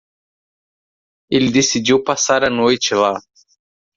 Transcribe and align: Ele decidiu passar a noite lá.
Ele 1.29 1.51
decidiu 1.51 2.03
passar 2.03 2.43
a 2.43 2.49
noite 2.49 2.95
lá. 2.95 3.21